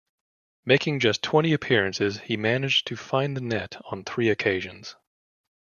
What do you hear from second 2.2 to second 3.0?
he managed to